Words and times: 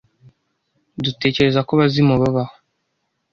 Dutekereza 1.03 1.59
ko 1.67 1.71
abazimu 1.75 2.13
babaho. 2.21 2.53